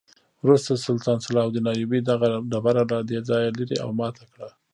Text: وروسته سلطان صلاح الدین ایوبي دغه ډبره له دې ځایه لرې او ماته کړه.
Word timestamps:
وروسته 0.43 0.71
سلطان 0.87 1.17
صلاح 1.25 1.45
الدین 1.47 1.65
ایوبي 1.71 1.99
دغه 2.09 2.27
ډبره 2.51 2.83
له 2.91 2.97
دې 3.09 3.19
ځایه 3.29 3.49
لرې 3.57 3.77
او 3.83 3.89
ماته 3.99 4.23
کړه. 4.33 4.47